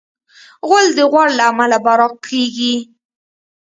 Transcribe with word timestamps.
غول 0.67 0.85
د 0.97 0.99
غوړ 1.11 1.27
له 1.37 1.43
امله 1.51 1.77
براق 1.85 2.13
کېږي. 2.27 2.75